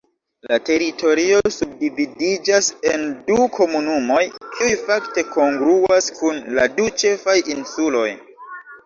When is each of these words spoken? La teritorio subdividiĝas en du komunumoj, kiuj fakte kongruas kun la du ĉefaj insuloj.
La 0.51 0.57
teritorio 0.67 1.41
subdividiĝas 1.55 2.69
en 2.91 3.03
du 3.27 3.37
komunumoj, 3.57 4.23
kiuj 4.55 4.71
fakte 4.87 5.25
kongruas 5.37 6.09
kun 6.21 6.41
la 6.61 6.67
du 6.81 6.89
ĉefaj 7.03 7.37
insuloj. 7.59 8.09